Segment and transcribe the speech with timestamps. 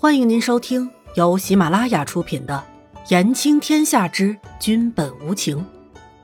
[0.00, 2.64] 欢迎您收听由喜马拉雅出品的
[3.10, 5.58] 《言情天下之君本无情》，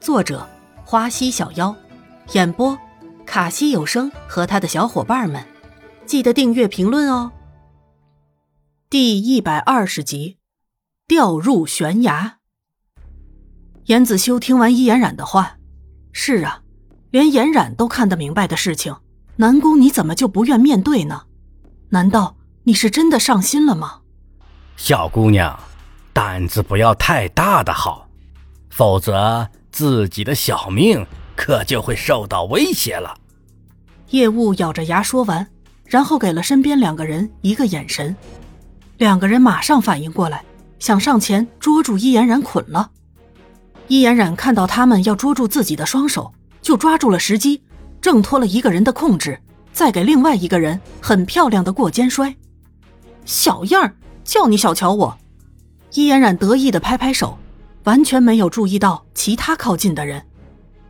[0.00, 0.48] 作者
[0.86, 1.76] 花溪小妖，
[2.32, 2.78] 演播
[3.26, 5.46] 卡西有声和他的小伙伴们。
[6.06, 7.30] 记得订阅、评论哦。
[8.88, 10.38] 第一百二十集，
[11.06, 12.38] 掉入悬崖。
[13.84, 15.58] 严子修听完伊颜染的话，
[16.10, 16.62] 是啊，
[17.10, 18.96] 连颜染都看得明白的事情，
[19.36, 21.24] 南宫你怎么就不愿面对呢？
[21.90, 22.37] 难道？
[22.68, 24.00] 你是真的上心了吗，
[24.76, 25.58] 小姑娘？
[26.12, 28.06] 胆子不要太大的好，
[28.68, 33.16] 否则自己的小命可就会受到威胁了。
[34.10, 35.46] 叶雾咬着牙说完，
[35.86, 38.14] 然后给了身边两个人一个眼神，
[38.98, 40.44] 两个人马上反应过来，
[40.78, 42.90] 想上前捉住伊嫣然捆了。
[43.86, 47.62] 伊嫣然看到他们要捉住自己的双手，就抓住了时机，
[48.02, 49.40] 挣脱了一个人的控制，
[49.72, 52.36] 再给另外一个人很漂亮的过肩摔。
[53.28, 55.18] 小样儿，叫你小瞧我！
[55.92, 57.38] 伊嫣然得意的拍拍手，
[57.84, 60.24] 完全没有注意到其他靠近的人。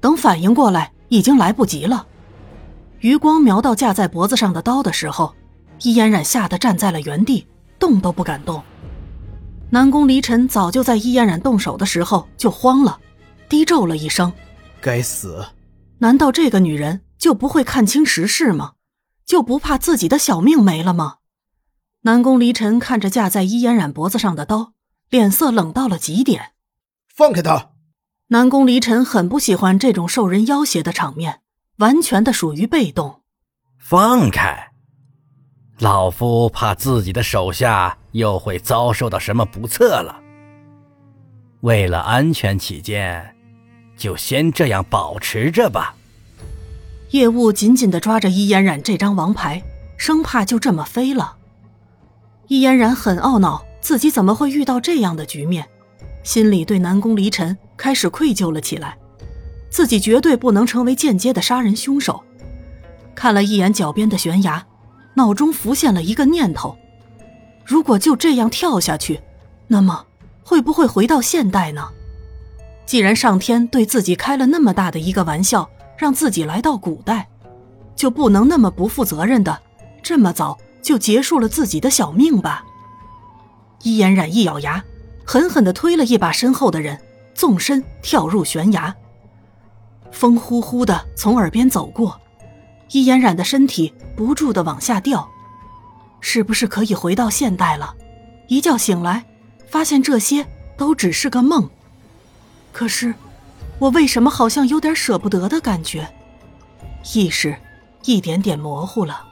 [0.00, 2.06] 等反应过来，已经来不及了。
[3.00, 5.34] 余光瞄到架在脖子上的刀的时候，
[5.82, 7.44] 伊嫣然吓得站在了原地，
[7.80, 8.62] 动都不敢动。
[9.68, 13.00] 南宫离尘早就在伊嫣然动手的时候就慌了，
[13.48, 14.32] 低咒了一声
[14.80, 15.44] ：“该死！
[15.98, 18.74] 难道这个女人就不会看清时势吗？
[19.26, 21.16] 就不怕自己的小命没了吗？”
[22.02, 24.72] 南宫离尘看着架在伊嫣然脖子上的刀，
[25.10, 26.52] 脸色冷到了极点。
[27.14, 27.72] 放开他！
[28.28, 31.40] 南宫离尘很不喜欢这种受人要挟的场面，
[31.76, 33.20] 完全的属于被动。
[33.78, 34.70] 放开！
[35.78, 40.20] 老夫怕自己的手下又会遭受到什么不测了。
[41.60, 43.34] 为了安全起见，
[43.96, 45.94] 就先这样保持着吧。
[47.10, 49.62] 叶雾紧紧的抓着伊嫣然这张王牌，
[49.98, 51.36] 生怕就这么飞了。
[52.50, 55.64] 易嫣然很懊恼，自己怎么会遇到这样的局面，
[56.24, 58.98] 心里对南宫离尘开始愧疚了起来。
[59.70, 62.24] 自己绝对不能成为间接的杀人凶手。
[63.14, 64.66] 看了一眼脚边的悬崖，
[65.14, 66.76] 脑中浮现了一个念头：
[67.64, 69.20] 如果就这样跳下去，
[69.68, 70.04] 那么
[70.42, 71.88] 会不会回到现代呢？
[72.84, 77.28] 既然上天对自己开了那么大的一个玩笑，让自己来到古代，
[77.94, 79.56] 就不能那么不负责任的
[80.02, 80.58] 这么早。
[80.82, 82.64] 就结束了自己的小命吧。
[83.82, 84.84] 伊嫣然一咬牙，
[85.24, 87.00] 狠狠地推了一把身后的人，
[87.34, 88.94] 纵身跳入悬崖。
[90.10, 92.20] 风呼呼的从耳边走过，
[92.90, 95.28] 伊嫣然的身体不住的往下掉。
[96.20, 97.94] 是不是可以回到现代了？
[98.48, 99.24] 一觉醒来，
[99.66, 101.70] 发现这些都只是个梦。
[102.72, 103.14] 可是，
[103.78, 106.06] 我为什么好像有点舍不得的感觉？
[107.14, 107.56] 意识
[108.04, 109.29] 一点点模糊了。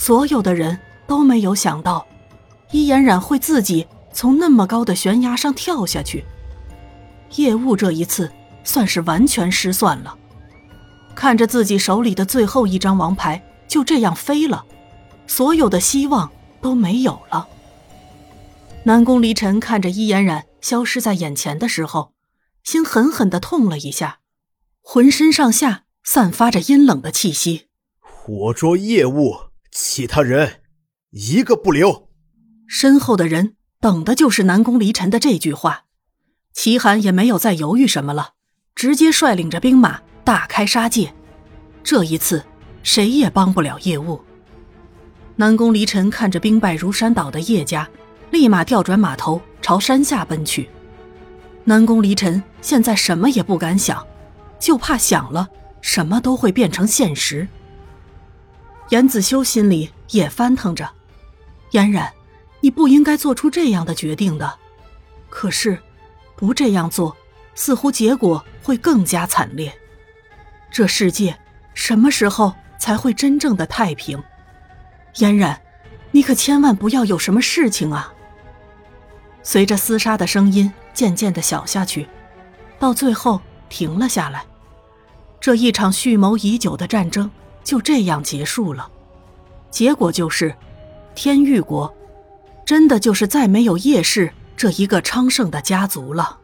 [0.00, 2.06] 所有的人都没有想到，
[2.70, 6.24] 伊嫣然会自己从那么高的悬崖上跳下去。
[7.36, 8.32] 叶雾这一次
[8.64, 10.16] 算是完全失算了，
[11.14, 14.64] 看着自己手里的最后一张王牌就这样飞了，
[15.26, 16.32] 所有的希望
[16.62, 17.46] 都没有了。
[18.84, 22.14] 南宫离尘看着伊嫣然消失在眼前的时候，
[22.64, 24.20] 心狠狠的痛了一下，
[24.80, 27.66] 浑身上下散发着阴冷的气息。
[28.00, 29.49] 活捉叶雾。
[29.72, 30.60] 其他人
[31.10, 32.08] 一个不留。
[32.66, 35.84] 身后的人等的就是南宫离尘的这句话。
[36.52, 38.34] 齐寒也没有再犹豫什么了，
[38.74, 41.14] 直接率领着兵马大开杀戒。
[41.82, 42.44] 这一次，
[42.82, 44.20] 谁也帮不了叶雾。
[45.36, 47.88] 南宫离尘看着兵败如山倒的叶家，
[48.30, 50.68] 立马调转马头朝山下奔去。
[51.64, 54.04] 南宫离尘现在什么也不敢想，
[54.58, 55.48] 就怕想了，
[55.80, 57.48] 什么都会变成现实。
[58.90, 60.88] 严子修心里也翻腾着，
[61.70, 62.12] 嫣然，
[62.60, 64.58] 你不应该做出这样的决定的。
[65.28, 65.78] 可是，
[66.36, 67.16] 不这样做，
[67.54, 69.72] 似乎结果会更加惨烈。
[70.72, 71.38] 这世界
[71.72, 74.20] 什么时候才会真正的太平？
[75.14, 75.60] 嫣然，
[76.10, 78.12] 你可千万不要有什么事情啊！
[79.44, 82.08] 随着厮杀的声音渐渐的小下去，
[82.80, 84.44] 到最后停了下来。
[85.40, 87.30] 这一场蓄谋已久的战争。
[87.62, 88.90] 就这样结束了，
[89.70, 90.54] 结果就是，
[91.14, 91.94] 天域国，
[92.66, 96.39] 真的就是再没有叶氏这一个昌盛的家族了。